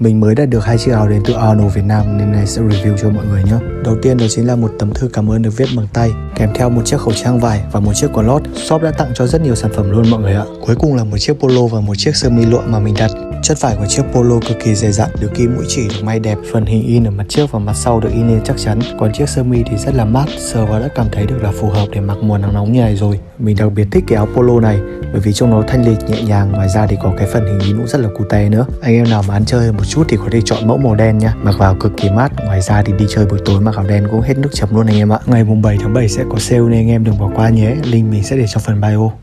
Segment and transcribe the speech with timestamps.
[0.00, 2.62] Mình mới đã được hai chiếc áo đến từ Arnold Việt Nam nên này sẽ
[2.62, 3.56] review cho mọi người nhé.
[3.84, 6.50] Đầu tiên đó chính là một tấm thư cảm ơn được viết bằng tay, kèm
[6.54, 8.42] theo một chiếc khẩu trang vải và một chiếc quần lót.
[8.54, 10.44] Shop đã tặng cho rất nhiều sản phẩm luôn mọi người ạ.
[10.66, 13.10] Cuối cùng là một chiếc polo và một chiếc sơ mi lụa mà mình đặt.
[13.42, 16.20] Chất vải của chiếc polo cực kỳ dày dặn, được kim mũi chỉ được may
[16.20, 18.78] đẹp, phần hình in ở mặt trước và mặt sau được in lên chắc chắn.
[18.98, 21.52] Còn chiếc sơ mi thì rất là mát, sờ vào đã cảm thấy được là
[21.60, 23.20] phù hợp để mặc mùa nắng nóng như này rồi.
[23.38, 24.78] Mình đặc biệt thích cái áo polo này
[25.12, 27.68] bởi vì trông nó thanh lịch nhẹ nhàng ngoài ra thì có cái phần hình
[27.68, 28.66] in cũng rất là cute nữa.
[28.82, 31.18] Anh em nào mà ăn chơi một chút thì có thể chọn mẫu màu đen
[31.18, 32.32] nha, mặc vào cực kỳ mát.
[32.44, 34.86] Ngoài ra thì đi chơi buổi tối mặc áo đen cũng hết nước chấm luôn
[34.86, 35.18] anh em ạ.
[35.26, 37.76] Ngày mùng 7 tháng 7 sẽ có sale nên anh em đừng bỏ qua nhé.
[37.84, 39.22] Link mình sẽ để trong phần bio.